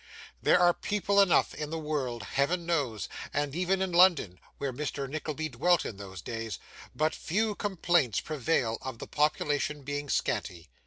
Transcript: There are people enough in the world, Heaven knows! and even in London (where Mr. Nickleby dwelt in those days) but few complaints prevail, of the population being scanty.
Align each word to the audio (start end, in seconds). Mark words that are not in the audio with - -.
There 0.41 0.59
are 0.59 0.73
people 0.73 1.21
enough 1.21 1.53
in 1.53 1.69
the 1.69 1.77
world, 1.77 2.23
Heaven 2.23 2.65
knows! 2.65 3.07
and 3.31 3.55
even 3.55 3.83
in 3.83 3.91
London 3.91 4.39
(where 4.57 4.73
Mr. 4.73 5.07
Nickleby 5.07 5.49
dwelt 5.49 5.85
in 5.85 5.97
those 5.97 6.23
days) 6.23 6.57
but 6.95 7.13
few 7.13 7.53
complaints 7.53 8.19
prevail, 8.19 8.79
of 8.81 8.97
the 8.97 9.05
population 9.05 9.83
being 9.83 10.09
scanty. 10.09 10.69